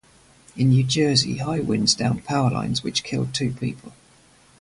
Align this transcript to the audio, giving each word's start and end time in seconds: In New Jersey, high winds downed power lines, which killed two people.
In 0.57 0.69
New 0.69 0.83
Jersey, 0.83 1.37
high 1.37 1.59
winds 1.59 1.93
downed 1.93 2.25
power 2.25 2.49
lines, 2.49 2.81
which 2.81 3.03
killed 3.03 3.35
two 3.35 3.51
people. 3.53 3.93